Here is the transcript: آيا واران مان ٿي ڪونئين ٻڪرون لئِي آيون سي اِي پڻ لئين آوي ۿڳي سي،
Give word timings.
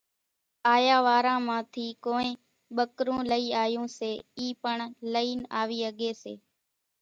آيا 0.73 0.97
واران 1.05 1.39
مان 1.47 1.61
ٿي 1.73 1.85
ڪونئين 2.03 2.35
ٻڪرون 2.75 3.21
لئِي 3.31 3.45
آيون 3.63 3.87
سي 3.97 4.11
اِي 4.39 4.47
پڻ 4.61 4.77
لئين 5.13 5.39
آوي 5.61 5.77
ۿڳي 5.89 6.11
سي، 6.21 6.33